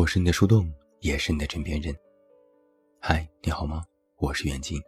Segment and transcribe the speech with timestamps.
[0.00, 1.94] 我是你的树洞，也是你的枕边人。
[3.00, 3.84] 嗨，你好吗？
[4.16, 4.82] 我是袁静。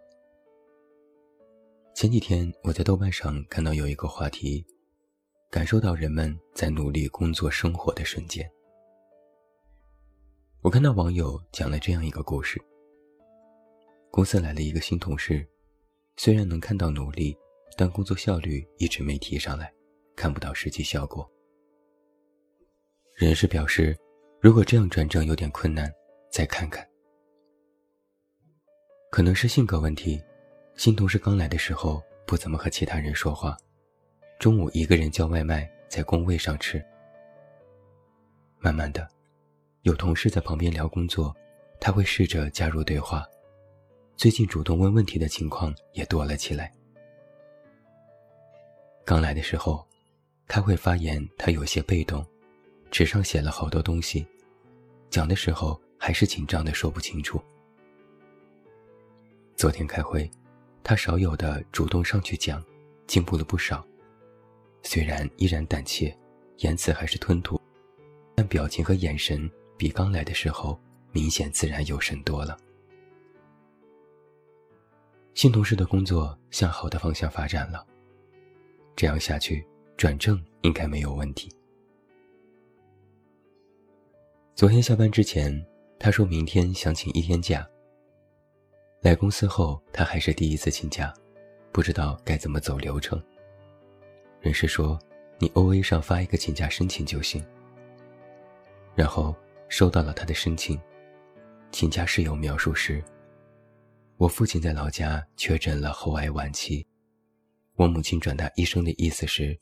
[1.95, 4.65] 前几天我在豆瓣上看到有一个话题，
[5.51, 8.51] 感受到人们在努力工作生活的瞬间。
[10.63, 12.59] 我看到网友讲了这样一个故事：
[14.11, 15.47] 公司来了一个新同事，
[16.17, 17.37] 虽然能看到努力，
[17.77, 19.71] 但工作效率一直没提上来，
[20.17, 21.31] 看不到实际效果。
[23.15, 23.95] 人事表示。
[24.43, 25.89] 如果这样转正有点困难，
[26.29, 26.85] 再看看。
[29.09, 30.21] 可能是性格问题，
[30.75, 33.57] 新同事刚来的时候不怎么和其他人说话，
[34.41, 36.85] 中午一个人叫外卖在工位上吃。
[38.59, 39.09] 慢慢的，
[39.83, 41.33] 有同事在旁边聊工作，
[41.79, 43.25] 他会试着加入对话，
[44.17, 46.75] 最近主动问问题的情况也多了起来。
[49.05, 49.87] 刚来的时候，
[50.49, 52.27] 他会发言，他有些被动。
[52.93, 54.27] 纸上写了好多东西，
[55.09, 57.43] 讲的时候还是紧张的说不清楚。
[59.57, 60.31] 昨天开会，
[60.85, 62.63] 他少有的主动上去讲，
[63.07, 63.83] 进步了不少。
[64.83, 66.15] 虽然依然胆怯，
[66.59, 67.59] 言辞还是吞吐，
[68.35, 70.79] 但表情和眼神比刚来的时候
[71.13, 72.59] 明显自然有神多了。
[75.33, 77.87] 新同事的工作向好的方向发展了，
[78.95, 79.67] 这样下去
[79.97, 81.51] 转正应该没有问题。
[84.55, 85.51] 昨天下班之前，
[85.99, 87.67] 他说明天想请一天假。
[89.01, 91.13] 来公司后，他还是第一次请假，
[91.73, 93.21] 不知道该怎么走流程。
[94.41, 94.99] 人事说
[95.41, 97.43] ：“你 O A 上发一个请假申请就行。”
[98.95, 99.35] 然后
[99.69, 100.79] 收到了他的申请，
[101.73, 103.03] 请假事由描述是：
[104.19, 106.87] 我父亲在老家确诊了喉癌晚期，
[107.77, 109.59] 我母亲转达医生的意思是，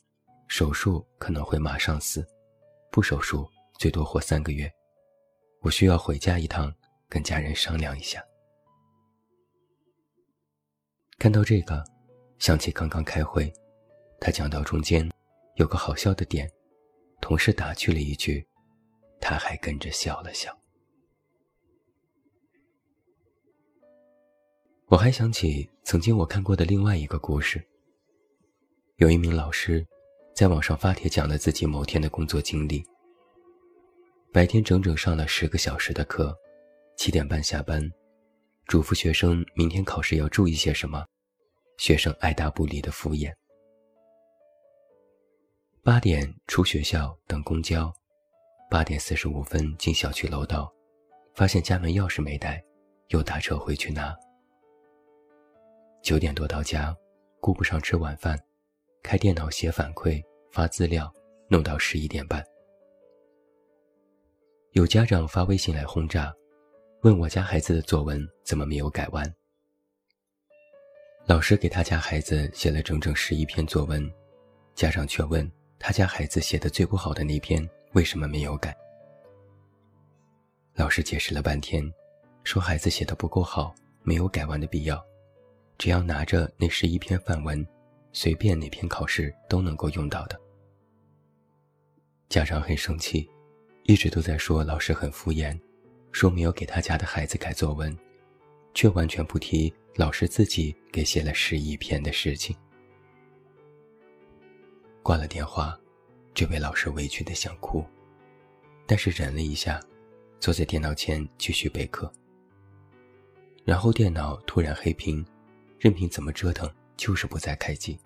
[0.48, 2.26] 手术可能会马上死，
[2.90, 3.48] 不手术
[3.78, 4.70] 最多活三个月。
[5.62, 6.74] 我需要回家一趟，
[7.08, 8.24] 跟家人商量一下。
[11.18, 11.84] 看到这个，
[12.38, 13.52] 想起刚刚开会，
[14.18, 15.06] 他讲到中间
[15.56, 16.50] 有个好笑的点，
[17.20, 18.46] 同事打趣了一句，
[19.20, 20.56] 他还跟着笑了笑。
[24.86, 27.62] 我还想起曾经我看过的另外一个故事，
[28.96, 29.86] 有一名老师
[30.34, 32.82] 在网上发帖讲了自己某天的工作经历。
[34.32, 36.36] 白天整整上了十个小时的课，
[36.96, 37.82] 七点半下班，
[38.66, 41.04] 嘱咐学生明天考试要注意些什么，
[41.78, 43.34] 学生爱答不理的敷衍。
[45.82, 47.92] 八点出学校等公交，
[48.70, 50.72] 八点四十五分进小区楼道，
[51.34, 52.62] 发现家门钥匙没带，
[53.08, 54.16] 又打车回去拿。
[56.04, 56.96] 九点多到家，
[57.40, 58.38] 顾不上吃晚饭，
[59.02, 61.12] 开电脑写反馈发资料，
[61.48, 62.46] 弄到十一点半。
[64.72, 66.32] 有家长发微信来轰炸，
[67.02, 69.34] 问我家孩子的作文怎么没有改完。
[71.26, 74.08] 老师给他家孩子写了整整十一篇作文，
[74.76, 78.76] 家长却问他家孩子写的最不好的那篇为什么没有改。
[80.74, 81.92] 老师解释了半天，
[82.44, 85.04] 说孩子写的不够好，没有改完的必要，
[85.78, 87.66] 只要拿着那十一篇范文，
[88.12, 90.40] 随便哪篇考试都能够用到的。
[92.28, 93.28] 家长很生气。
[93.84, 95.58] 一直都在说老师很敷衍，
[96.12, 97.96] 说没有给他家的孩子改作文，
[98.74, 102.56] 却完全不提老师自己给写了十一篇的事情。
[105.02, 105.78] 挂了电话，
[106.34, 107.84] 这位老师委屈的想哭，
[108.86, 109.80] 但是忍了一下，
[110.38, 112.12] 坐在电脑前继续备课。
[113.64, 115.24] 然后电脑突然黑屏，
[115.78, 117.98] 任凭怎么折腾就是不再开机。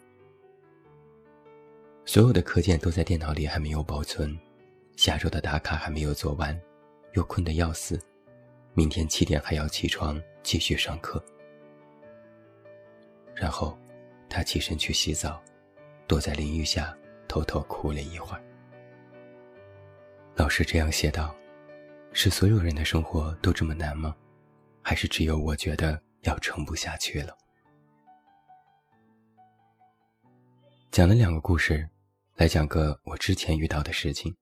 [2.06, 4.38] 所有的课件都在电脑里还没有保存。
[4.96, 6.58] 下周的打卡还没有做完，
[7.12, 8.00] 又困得要死，
[8.74, 11.22] 明天七点还要起床继续上课。
[13.34, 13.76] 然后，
[14.28, 15.42] 他起身去洗澡，
[16.06, 16.96] 躲在淋浴下
[17.26, 18.42] 偷偷哭了一会儿。
[20.36, 21.34] 老师这样写道
[22.12, 24.14] ：“是所有人的生活都这么难吗？
[24.82, 27.36] 还是只有我觉得要撑不下去了？”
[30.92, 31.88] 讲了两个故事，
[32.36, 34.32] 来讲个我之前遇到的事情。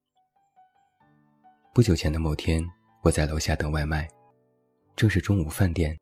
[1.75, 2.63] 不久前的某天，
[3.01, 4.07] 我在楼下等外卖，
[4.95, 5.99] 正是中午饭点，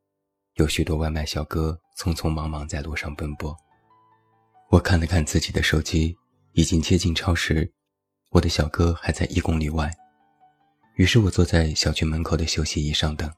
[0.55, 3.57] 有许多外卖小哥匆匆忙忙在路上奔波。
[4.69, 6.19] 我看了看自己的手机，
[6.55, 7.73] 已经接近超时，
[8.31, 9.89] 我的小哥还在一公里外。
[10.97, 13.33] 于是我坐在小区门口的休息椅上等。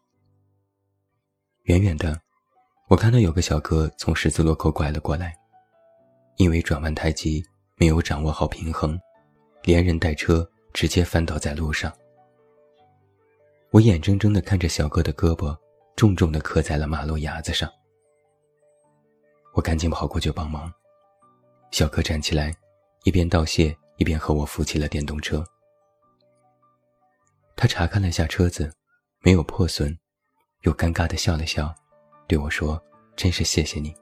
[1.64, 2.18] 远远的，
[2.88, 5.36] 我看到有个小哥从十字路口拐了过来，
[6.38, 7.44] 因为转弯太急，
[7.76, 8.98] 没有掌握好平衡，
[9.64, 11.92] 连人带车直接翻倒在路上。
[13.72, 15.56] 我眼睁睁地看着小哥的胳膊
[15.96, 17.70] 重重地磕在了马路牙子上。
[19.54, 20.70] 我赶紧跑过去帮忙。
[21.70, 22.54] 小哥站起来，
[23.04, 25.42] 一边道谢，一边和我扶起了电动车。
[27.56, 28.70] 他查看了下车子，
[29.20, 29.98] 没有破损，
[30.64, 31.74] 又尴尬地笑了笑，
[32.28, 32.78] 对我说
[33.16, 33.94] ：“真是谢谢你。”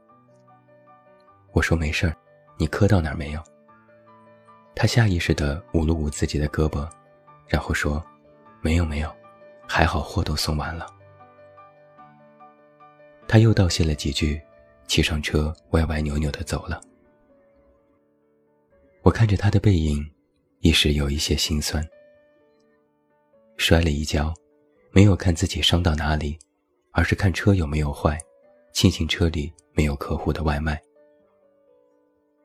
[1.55, 2.17] 我说：“没事儿，
[2.59, 3.41] 你磕到哪儿没有？”
[4.75, 6.91] 他下意识地捂了捂自己的胳膊，
[7.47, 8.05] 然后说
[8.63, 9.15] ：“没有没有，
[9.73, 10.85] 还好货都送完了。”
[13.29, 14.43] 他又道谢了几句，
[14.89, 16.81] 骑上车歪歪扭扭地走了。
[19.03, 20.05] 我看着他的背影，
[20.59, 21.89] 一时有一些心酸。
[23.57, 24.35] 摔了一跤，
[24.91, 26.37] 没有看自己伤到哪里，
[26.91, 28.19] 而是看车有没有坏，
[28.73, 30.83] 庆幸车里没有客户的外卖。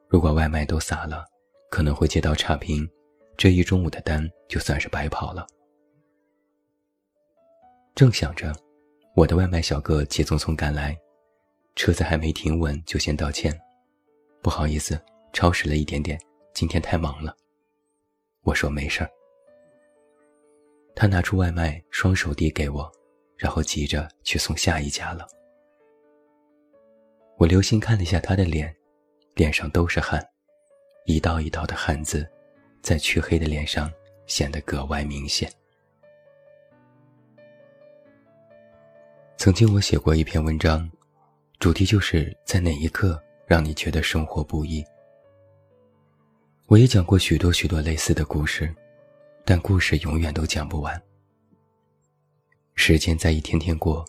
[0.07, 1.25] 如果外卖都洒了，
[1.71, 2.87] 可能会接到差评，
[3.35, 5.47] 这一中午的单就算是白跑了。
[7.95, 8.53] 正想着，
[9.15, 10.93] 我的外卖小哥急匆匆赶来，
[11.77, 13.57] 车子还没停稳就先道歉
[14.43, 15.01] ：“不好意思，
[15.31, 16.19] 超时了一点点，
[16.53, 17.33] 今天太忙了。”
[18.43, 19.09] 我说：“没事儿。”
[20.93, 22.91] 他拿出外卖，双手递给我，
[23.37, 25.25] 然后急着去送下一家了。
[27.37, 28.75] 我留心看了一下他的脸，
[29.35, 30.21] 脸上都是汗，
[31.05, 32.29] 一道一道的汗渍，
[32.81, 33.89] 在黢黑的脸上
[34.27, 35.49] 显得格外明显。
[39.37, 40.89] 曾经我写过一篇文章，
[41.59, 44.83] 主题就是在哪一刻让你觉得生活不易。
[46.67, 48.73] 我也讲过许多许多类似的故事。
[49.47, 50.99] 但故事永远都讲不完。
[52.73, 54.03] 时间在一天天过，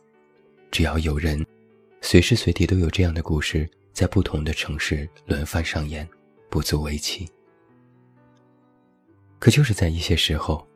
[0.71, 1.45] 只要有人，
[2.01, 6.09] 随时随地都有这样的故事在不同的城市轮番上演，
[6.49, 7.29] 不足为奇。
[9.39, 10.67] 可就是在一些时候，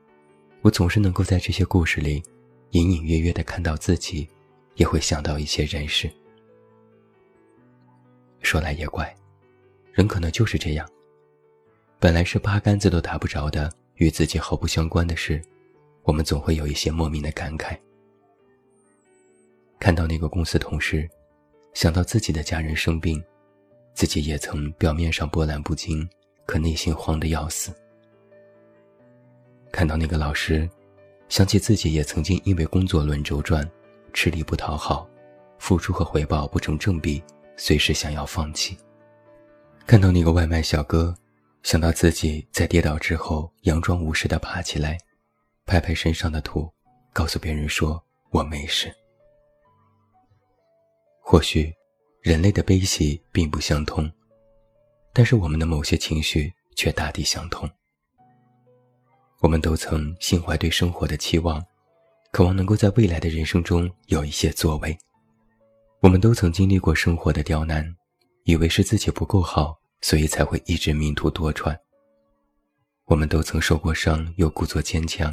[0.61, 2.23] 我总是能够在这些故事里，
[2.73, 4.29] 隐隐约约的看到自己，
[4.81, 6.11] 也会想到一些人事。
[8.41, 9.15] 说来也怪，
[9.93, 10.89] 人可能就是这样，
[11.99, 13.71] 本来是八竿子都打不着的。
[13.97, 15.43] 与自己毫不相关的事，
[16.05, 17.79] 我们总会有一些莫名的感慨。
[19.79, 21.07] 看到那个公司同事，
[21.75, 23.23] 想到自己的家人生病，
[23.93, 26.09] 自己也曾表面上波澜不惊，
[26.47, 27.71] 可内心慌得要死。
[29.71, 30.67] 看到那个老师，
[31.29, 33.71] 想起自己也曾经因为工作轮轴转，
[34.11, 35.09] 吃力不讨好，
[35.59, 37.23] 付出和回报不成正比，
[37.57, 38.77] 随时想要放弃。
[39.87, 41.15] 看到那个外卖小哥。
[41.63, 44.97] 想到自己在跌倒之后，佯装无事的爬起来，
[45.67, 46.73] 拍拍身上的土，
[47.13, 48.03] 告诉别人说
[48.33, 48.91] ：“我没事。”
[51.21, 51.71] 或许，
[52.23, 54.11] 人类的悲喜并不相通，
[55.13, 57.69] 但是我们的某些情绪却大抵相通。
[59.41, 61.63] 我们都曾心怀对生活的期望，
[62.33, 64.97] 渴望能够在未来的人生中有一些作为。
[66.01, 67.95] 我们都曾经历过生活的刁难，
[68.45, 69.81] 以为是自己不够好。
[70.03, 71.77] 所以才会一直命途多舛。
[73.05, 75.31] 我们都曾受过伤，又故作坚强，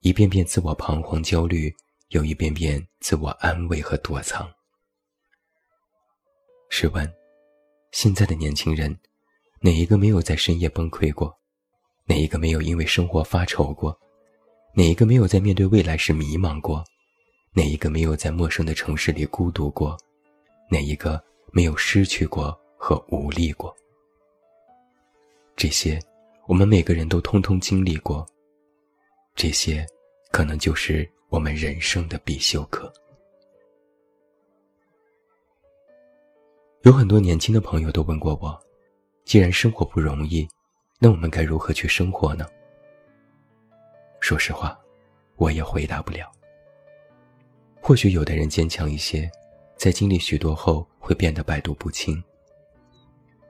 [0.00, 1.72] 一遍遍自我彷徨焦虑，
[2.08, 4.50] 又一遍遍自我安慰和躲藏。
[6.70, 7.08] 试问，
[7.92, 8.98] 现在的年轻人，
[9.60, 11.32] 哪一个没有在深夜崩溃过？
[12.06, 13.96] 哪一个没有因为生活发愁过？
[14.76, 16.84] 哪一个没有在面对未来时迷茫过？
[17.52, 19.96] 哪一个没有在陌生的城市里孤独过？
[20.68, 23.72] 哪一个没有失去过和无力过？
[25.54, 26.00] 这些，
[26.48, 28.26] 我们每个人都通通经历过。
[29.36, 29.86] 这些，
[30.32, 32.92] 可能就是我们人生的必修课。
[36.82, 38.60] 有很多年轻的朋友都问过我：，
[39.24, 40.48] 既然生活不容易，
[40.98, 42.44] 那我们该如何去生活呢？
[44.24, 44.74] 说实话，
[45.36, 46.32] 我也回答不了。
[47.78, 49.30] 或许有的人坚强一些，
[49.76, 52.16] 在经历许多后会变得百毒不侵；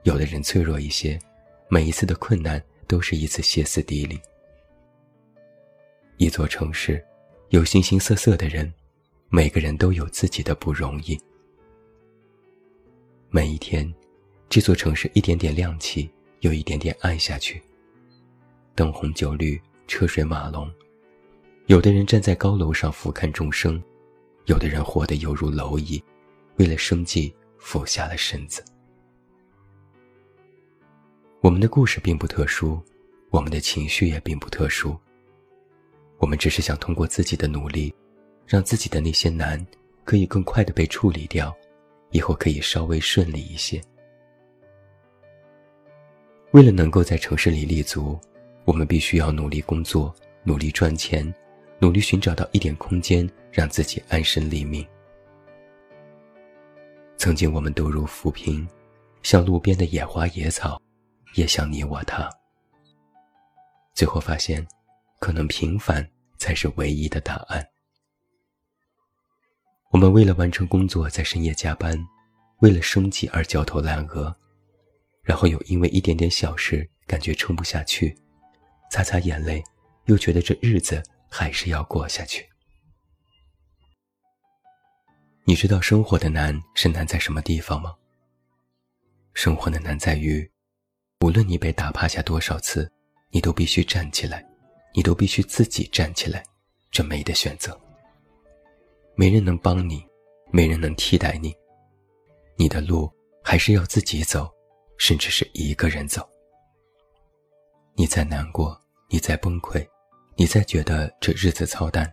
[0.03, 1.17] 有的人脆弱一些。
[1.69, 4.21] 每一次的困难都是一次歇斯底里。
[6.17, 7.01] 一座城市，
[7.51, 8.75] 有形形色色的人，
[9.29, 11.17] 每个人都有自己的不容易。
[13.31, 13.95] 每一天，
[14.49, 17.63] 这座城市一点点亮起，又一点点暗下去。
[18.75, 20.71] 灯红酒绿，车水马龙，
[21.67, 23.83] 有的人站在高楼上俯瞰众生，
[24.47, 26.03] 有的人活得犹如蝼蚁，
[26.57, 28.65] 为了生计俯下了身子。
[31.41, 32.83] 我们的故事并不特殊，
[33.31, 34.99] 我们的情绪也并不特殊。
[36.19, 37.95] 我们只是想通过自己的努力，
[38.47, 39.65] 让自己的那些难
[40.05, 41.55] 可以更快的被处理掉，
[42.11, 43.79] 以后可以稍微顺利一些。
[46.53, 48.19] 为了能够在城市里立足，
[48.65, 51.33] 我们必须要努力工作，努力赚钱，
[51.79, 54.87] 努力寻找到一点空间，让自己安身立命。
[57.17, 58.67] 曾经我们都如浮萍，
[59.23, 60.81] 像路边的野花野草，
[61.35, 62.29] 也像你我他。
[63.93, 64.67] 最后发现，
[65.21, 66.07] 可能平凡
[66.39, 67.67] 才是唯一的答案。
[69.91, 71.97] 我们为了完成工作在深夜加班，
[72.61, 74.35] 为了生计而焦头烂额，
[75.23, 78.17] 然后又因为一点点小事感觉撑不下去，
[78.95, 79.61] 擦擦眼泪，
[80.05, 82.49] 又觉得这日子还是要过下去。
[85.43, 87.93] 你知道生活的难是难在什么地方吗？
[89.33, 90.49] 生活的难在于，
[91.23, 92.89] 无论你被打趴下多少次。
[93.31, 94.47] 你都必须站起来，
[94.95, 96.41] 你都必须自己站起来，
[96.93, 97.77] 这没得选择。
[99.17, 100.07] 没人能帮你，
[100.53, 101.53] 没人能替代你，
[102.57, 104.49] 你的路还是要自己走，
[104.99, 106.25] 甚至是一个人走。
[107.97, 109.87] 你在难过，你在崩溃，
[110.37, 112.13] 你在觉得这日子操蛋，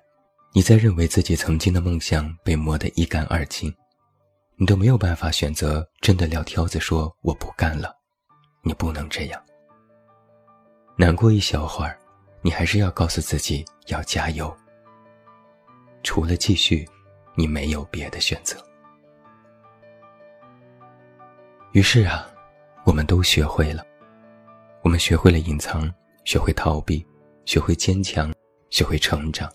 [0.53, 3.73] 你在认为自己曾经的梦想被磨得一干二净，
[4.57, 7.95] 你都没有办法选择真的撂挑子说我不干了，
[8.61, 9.41] 你不能这样。
[10.97, 11.97] 难过一小会儿，
[12.41, 14.55] 你还是要告诉自己要加油。
[16.03, 16.87] 除了继续，
[17.35, 18.57] 你没有别的选择。
[21.71, 22.29] 于是啊，
[22.83, 23.83] 我们都学会了，
[24.81, 25.91] 我们学会了隐藏，
[26.23, 27.05] 学会逃避，
[27.45, 28.33] 学会坚强，
[28.69, 29.51] 学会成长。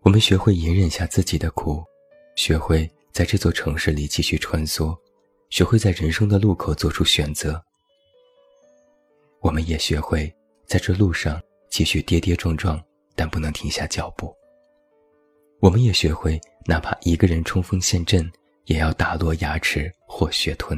[0.00, 1.84] 我们学会隐忍下自己的苦，
[2.34, 4.96] 学会在这座城市里继续穿梭，
[5.50, 7.62] 学会在人生的路口做出选择。
[9.40, 10.32] 我们也学会。
[10.66, 11.40] 在这路上
[11.70, 12.82] 继续跌跌撞撞，
[13.14, 14.34] 但不能停下脚步。
[15.60, 18.28] 我们也学会，哪怕一个人冲锋陷阵，
[18.64, 20.76] 也要打落牙齿或血吞。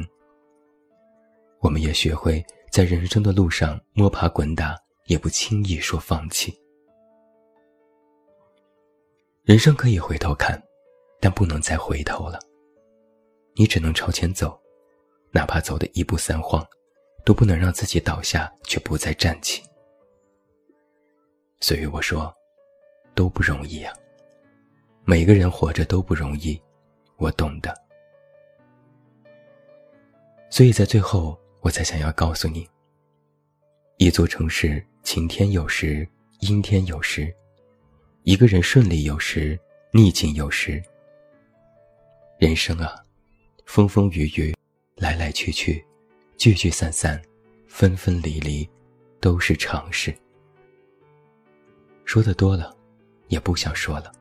[1.59, 4.77] 我们也学会，在人生的路上摸爬滚打，
[5.09, 6.55] 也不轻易说放弃。
[9.41, 10.61] 人生可以回头看，
[11.19, 12.39] 但不能再回头了。
[13.55, 14.57] 你只能朝前走，
[15.31, 16.63] 哪怕走得一步三晃，
[17.25, 19.63] 都不能让自己倒下却不再站起。
[21.59, 22.31] 所以我说，
[23.15, 23.91] 都不容易啊。
[25.05, 26.61] 每个人活着都不容易，
[27.17, 27.75] 我懂的。
[30.51, 32.69] 所以在最后，我才想要告诉你：
[33.97, 36.07] 一座城市晴天有时，
[36.41, 37.33] 阴天有时；
[38.21, 39.59] 一个人顺利有时，
[39.91, 40.79] 逆境有时。
[42.37, 42.93] 人生啊，
[43.65, 44.55] 风风雨雨，
[44.97, 45.83] 来来去去，
[46.37, 47.19] 聚聚散散，
[47.67, 48.69] 分分离离，
[49.19, 50.15] 都是常事。
[52.05, 52.77] 说的多了，
[53.29, 54.11] 也不想说了；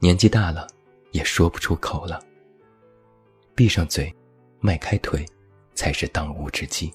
[0.00, 0.66] 年纪大了，
[1.12, 2.20] 也说不出口了。
[3.54, 4.12] 闭上嘴，
[4.58, 5.24] 迈开腿，
[5.76, 6.92] 才是当务之急。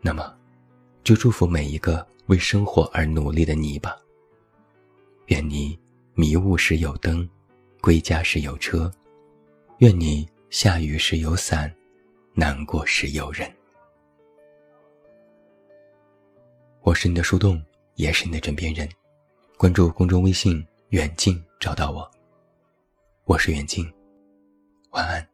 [0.00, 0.38] 那么，
[1.04, 3.96] 就祝福每一个为生活而努力的你吧。
[5.26, 5.78] 愿你
[6.14, 7.28] 迷雾时有灯，
[7.80, 8.90] 归家时有车；
[9.78, 11.72] 愿你下雨时有伞，
[12.34, 13.50] 难过时有人。
[16.82, 17.62] 我是你的树洞。
[17.96, 18.88] 也是你的枕边人，
[19.58, 22.10] 关注公众微信“远近”找到我。
[23.24, 23.86] 我是远近，
[24.92, 25.31] 晚安。